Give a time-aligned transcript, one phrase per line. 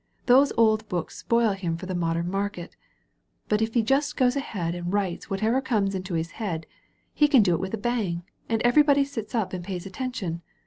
[0.25, 2.75] Those old books spoil him for the modem market.
[3.47, 6.65] But if he just goes ahead and writes whatever comes into his head,
[7.13, 10.41] he can do it with a bang, and every body sits up and pays attention.